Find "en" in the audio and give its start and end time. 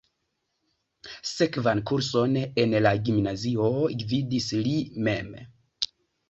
2.63-2.73